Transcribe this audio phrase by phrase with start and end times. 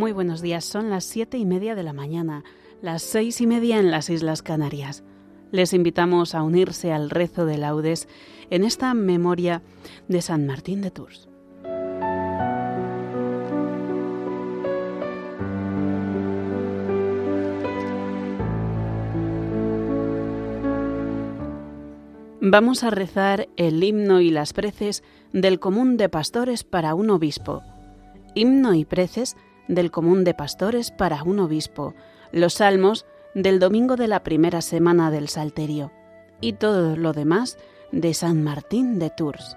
[0.00, 2.42] Muy buenos días, son las siete y media de la mañana,
[2.80, 5.04] las seis y media en las Islas Canarias.
[5.52, 8.08] Les invitamos a unirse al rezo de laudes
[8.48, 9.60] en esta memoria
[10.08, 11.28] de San Martín de Tours.
[22.40, 27.60] Vamos a rezar el himno y las preces del común de pastores para un obispo.
[28.34, 29.36] Himno y preces
[29.70, 31.94] del común de pastores para un obispo,
[32.32, 35.92] los salmos del domingo de la primera semana del Salterio
[36.40, 37.56] y todo lo demás
[37.92, 39.56] de San Martín de Tours.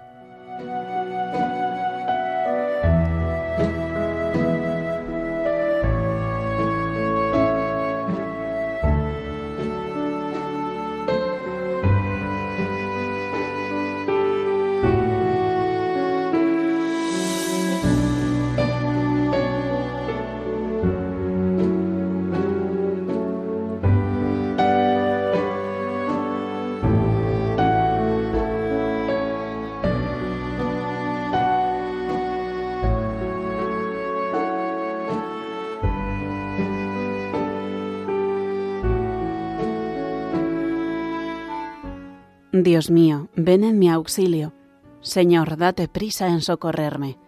[42.62, 44.52] Dios mío, ven en mi auxilio.
[45.00, 47.18] Señor, date prisa en socorrerme.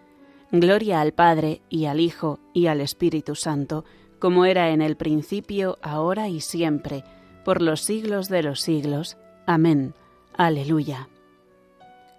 [0.53, 3.85] Gloria al Padre, y al Hijo, y al Espíritu Santo,
[4.21, 7.03] como era en el principio, ahora y siempre,
[7.45, 9.17] por los siglos de los siglos.
[9.47, 9.95] Amén.
[10.37, 11.09] Aleluya.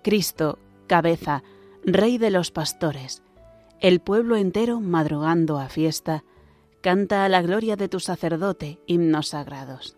[0.03, 1.44] Cristo, cabeza,
[1.85, 3.23] Rey de los pastores,
[3.80, 6.25] el pueblo entero madrugando a fiesta,
[6.81, 9.97] canta a la gloria de tu sacerdote himnos sagrados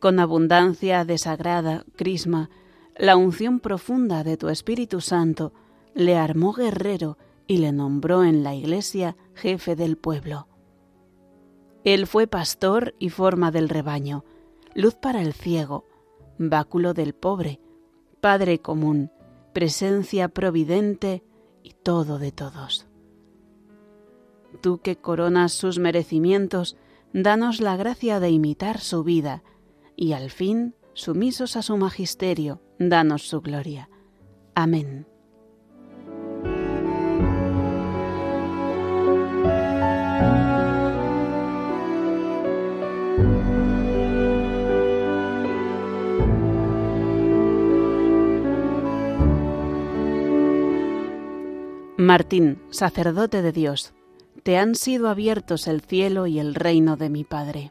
[0.00, 2.50] con abundancia de sagrada crisma,
[2.96, 5.52] la unción profunda de tu Espíritu Santo
[5.94, 10.48] le armó guerrero y le nombró en la iglesia jefe del pueblo.
[11.84, 14.24] Él fue pastor y forma del rebaño,
[14.74, 15.86] luz para el ciego,
[16.38, 17.60] báculo del pobre,
[18.20, 19.10] Padre común,
[19.52, 21.22] presencia providente
[21.62, 22.86] y todo de todos.
[24.60, 26.76] Tú que coronas sus merecimientos,
[27.12, 29.42] danos la gracia de imitar su vida,
[30.00, 33.90] y al fin, sumisos a su magisterio, danos su gloria.
[34.54, 35.06] Amén.
[51.98, 53.92] Martín, sacerdote de Dios,
[54.44, 57.70] te han sido abiertos el cielo y el reino de mi Padre.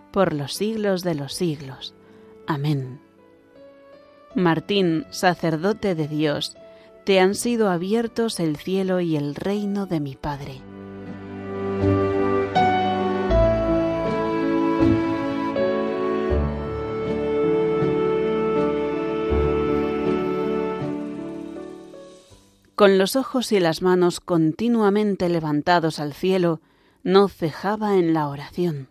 [0.11, 1.93] por los siglos de los siglos.
[2.47, 2.99] Amén.
[4.35, 6.55] Martín, sacerdote de Dios,
[7.05, 10.61] te han sido abiertos el cielo y el reino de mi Padre.
[22.75, 26.61] Con los ojos y las manos continuamente levantados al cielo,
[27.03, 28.90] no cejaba en la oración.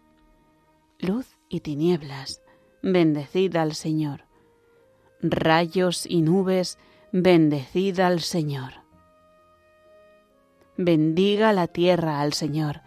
[1.01, 2.43] Luz y tinieblas,
[2.83, 4.25] bendecid al Señor.
[5.19, 6.77] Rayos y nubes,
[7.11, 8.73] bendecid al Señor.
[10.77, 12.81] Bendiga la tierra al Señor,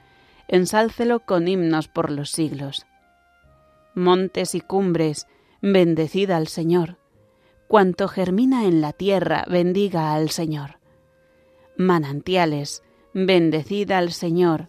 [0.47, 2.87] ensálcelo con himnos por los siglos.
[3.97, 5.27] Montes y cumbres,
[5.61, 6.99] bendecid al Señor.
[7.67, 10.79] Cuanto germina en la tierra, bendiga al Señor.
[11.77, 14.69] Manantiales, bendecid al Señor.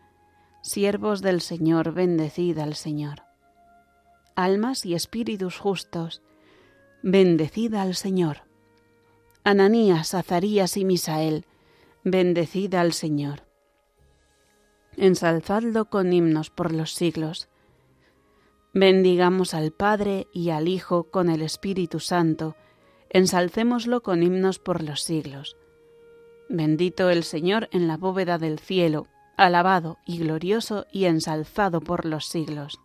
[0.61, 3.23] Siervos del Señor, bendecid al Señor.
[4.35, 6.21] Almas y espíritus justos,
[7.01, 8.43] bendecid al Señor.
[9.43, 11.45] Ananías, Azarías y Misael,
[12.03, 13.41] bendecid al Señor.
[14.97, 17.49] Ensalzadlo con himnos por los siglos.
[18.71, 22.55] Bendigamos al Padre y al Hijo con el Espíritu Santo,
[23.09, 25.57] ensalcémoslo con himnos por los siglos.
[26.49, 29.07] Bendito el Señor en la bóveda del cielo,
[29.37, 32.79] alabado y glorioso y ensalzado por los siglos.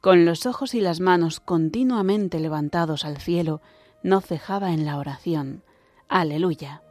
[0.00, 3.60] Con los ojos y las manos continuamente levantados al cielo,
[4.02, 5.62] no cejaba en la oración.
[6.08, 6.82] Aleluya.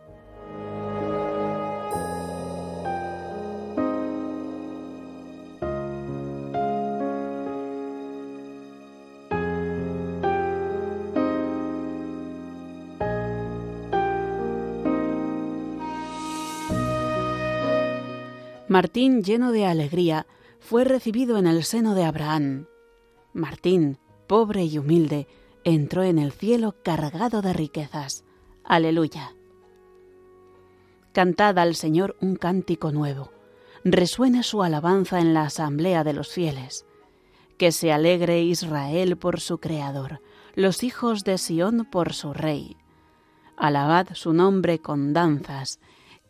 [18.82, 20.26] Martín, lleno de alegría,
[20.60, 22.66] fue recibido en el seno de Abraham.
[23.32, 25.28] Martín, pobre y humilde,
[25.64, 28.26] entró en el cielo cargado de riquezas.
[28.64, 29.36] Aleluya.
[31.12, 33.32] Cantad al Señor un cántico nuevo.
[33.84, 36.88] Resuene su alabanza en la asamblea de los fieles.
[37.60, 40.22] Que se alegre Israel por su Creador,
[40.56, 42.78] los hijos de Sión por su Rey.
[43.58, 45.80] Alabad su nombre con danzas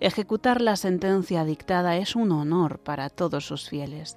[0.00, 4.16] Ejecutar la sentencia dictada es un honor para todos sus fieles.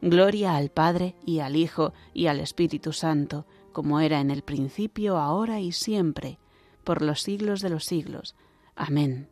[0.00, 5.18] Gloria al Padre y al Hijo y al Espíritu Santo, como era en el principio,
[5.18, 6.38] ahora y siempre,
[6.82, 8.34] por los siglos de los siglos.
[8.74, 9.28] Amén.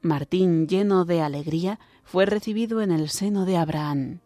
[0.00, 4.20] Martín, lleno de alegría, fue recibido en el seno de Abraham.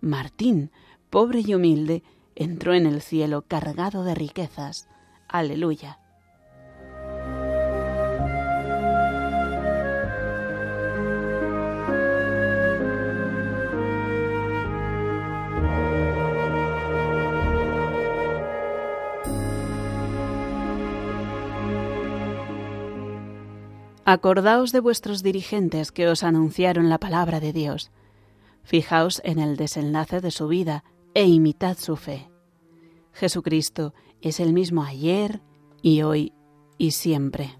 [0.00, 0.72] Martín,
[1.08, 2.02] pobre y humilde,
[2.34, 4.88] entró en el cielo cargado de riquezas.
[5.28, 6.00] Aleluya.
[24.10, 27.90] Acordaos de vuestros dirigentes que os anunciaron la palabra de Dios.
[28.62, 32.30] Fijaos en el desenlace de su vida e imitad su fe.
[33.12, 35.42] Jesucristo es el mismo ayer
[35.82, 36.32] y hoy
[36.78, 37.57] y siempre.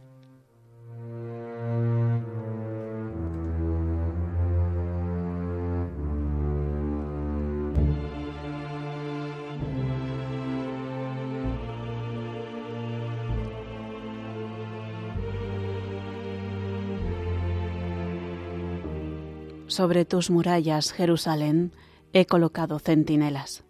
[19.78, 21.70] Sobre tus murallas, Jerusalén,
[22.12, 23.62] he colocado centinelas.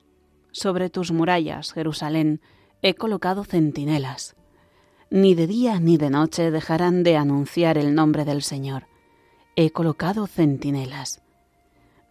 [0.52, 2.40] Sobre tus murallas, Jerusalén,
[2.80, 4.34] he colocado centinelas.
[5.10, 8.86] Ni de día ni de noche dejarán de anunciar el nombre del Señor.
[9.54, 11.20] He colocado centinelas.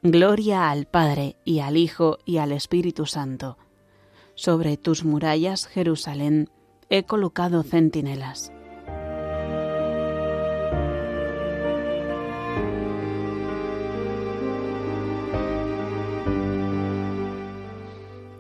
[0.04, 3.58] Gloria al Padre y al Hijo y al Espíritu Santo.
[4.36, 6.52] Sobre tus murallas, Jerusalén,
[6.92, 8.52] he colocado centinelas.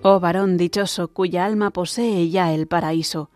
[0.09, 3.29] Oh varón dichoso cuya alma posee ya el paraíso.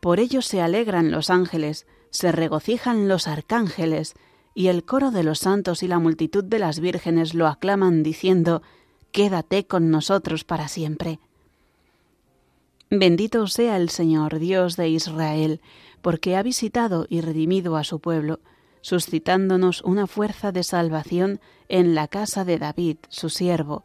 [0.00, 4.14] Por ello se alegran los ángeles, se regocijan los arcángeles,
[4.52, 8.62] y el coro de los santos y la multitud de las vírgenes lo aclaman diciendo,
[9.12, 11.20] Quédate con nosotros para siempre.
[12.90, 15.60] Bendito sea el Señor Dios de Israel,
[16.00, 18.40] porque ha visitado y redimido a su pueblo,
[18.80, 23.84] suscitándonos una fuerza de salvación en la casa de David, su siervo,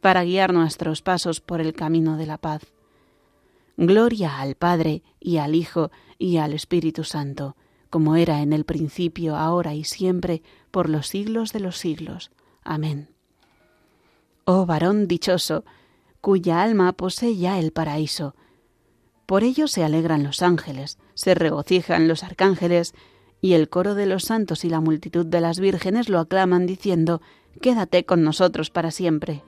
[0.00, 2.62] para guiar nuestros pasos por el camino de la paz.
[3.76, 7.56] Gloria al Padre y al Hijo y al Espíritu Santo,
[7.88, 12.30] como era en el principio, ahora y siempre, por los siglos de los siglos.
[12.62, 13.08] Amén.
[14.44, 15.64] Oh varón dichoso,
[16.20, 18.34] cuya alma posee ya el paraíso.
[19.26, 22.94] Por ello se alegran los ángeles, se regocijan los arcángeles,
[23.40, 27.22] y el coro de los santos y la multitud de las vírgenes lo aclaman diciendo,
[27.60, 29.42] Quédate con nosotros para siempre.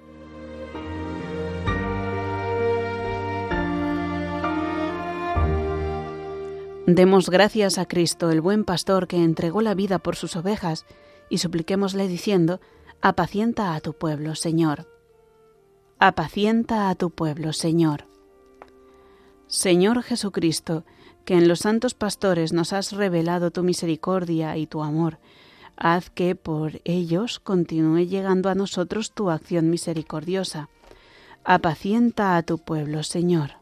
[6.87, 10.85] Demos gracias a Cristo, el buen pastor que entregó la vida por sus ovejas,
[11.31, 12.61] y supliquémosle diciendo,
[13.01, 14.89] Apacienta a tu pueblo, Señor.
[16.01, 18.09] Apacienta a tu pueblo, Señor.
[19.47, 20.85] Señor Jesucristo,
[21.25, 25.21] que en los santos pastores nos has revelado tu misericordia y tu amor,
[25.77, 30.69] haz que por ellos continúe llegando a nosotros tu acción misericordiosa.
[31.45, 33.62] Apacienta a tu pueblo, Señor.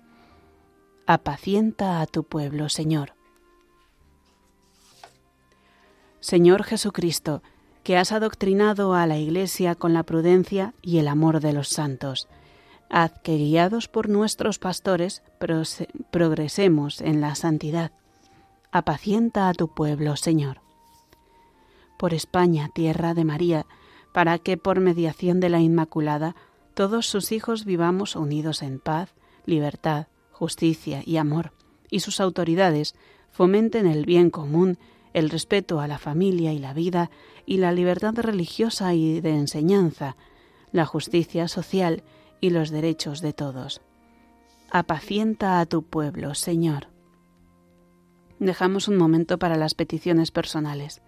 [1.13, 3.15] apacienta a tu pueblo, Señor.
[6.21, 7.43] Señor Jesucristo,
[7.83, 12.29] que has adoctrinado a la Iglesia con la prudencia y el amor de los santos,
[12.89, 15.21] haz que guiados por nuestros pastores
[16.11, 17.91] progresemos en la santidad.
[18.71, 20.61] Apacienta a tu pueblo, Señor.
[21.97, 23.65] Por España, tierra de María,
[24.13, 26.35] para que por mediación de la Inmaculada
[26.73, 29.13] todos sus hijos vivamos unidos en paz,
[29.45, 30.07] libertad,
[30.41, 31.51] justicia y amor,
[31.91, 32.95] y sus autoridades
[33.29, 34.79] fomenten el bien común,
[35.13, 37.11] el respeto a la familia y la vida,
[37.45, 40.17] y la libertad religiosa y de enseñanza,
[40.71, 42.01] la justicia social
[42.39, 43.81] y los derechos de todos.
[44.71, 46.87] Apacienta a tu pueblo, Señor.
[48.39, 51.03] Dejamos un momento para las peticiones personales.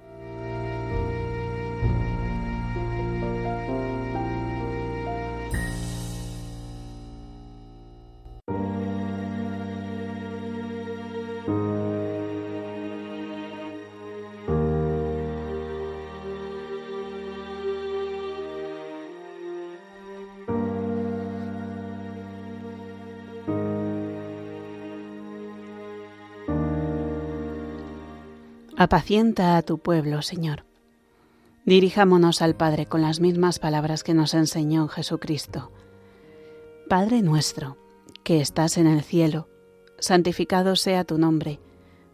[28.75, 30.65] Apacienta a tu pueblo, Señor.
[31.63, 35.71] Dirijámonos al Padre con las mismas palabras que nos enseñó Jesucristo.
[36.89, 37.77] Padre nuestro,
[38.23, 39.47] que estás en el cielo,
[39.99, 41.59] santificado sea tu nombre,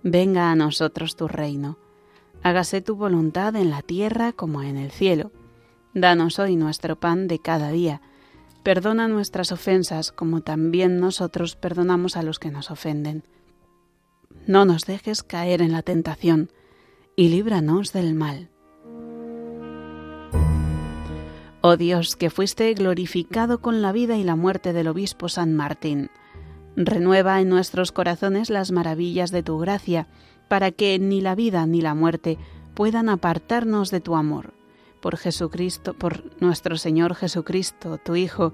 [0.04, 1.80] venga a nosotros tu reino,
[2.44, 5.32] hágase tu voluntad en la tierra como en el cielo.
[5.94, 8.02] Danos hoy nuestro pan de cada día,
[8.64, 13.24] perdona nuestras ofensas como también nosotros perdonamos a los que nos ofenden.
[14.48, 16.52] No nos dejes caer en la tentación,
[17.16, 18.50] y líbranos del mal.
[21.62, 26.10] Oh Dios, que fuiste glorificado con la vida y la muerte del obispo San Martín,
[26.76, 30.08] Renueva en nuestros corazones las maravillas de tu gracia,
[30.48, 32.38] para que ni la vida ni la muerte
[32.74, 34.54] puedan apartarnos de tu amor.
[35.02, 38.54] Por Jesucristo, por nuestro Señor Jesucristo, tu Hijo,